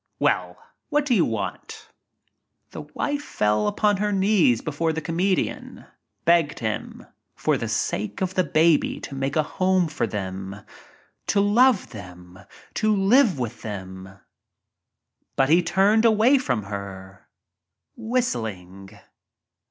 [0.17, 0.57] Well,
[0.89, 1.91] what do you want?" )J
[2.71, 5.85] The wife fell upon her knees before the come dian,
[6.25, 10.55] begged him for the sake of the baby to make a home for them—
[11.27, 12.39] to love them—
[12.81, 14.17] to live with them.
[15.35, 17.27] But he turned away from her—
[17.95, 18.89] whistling.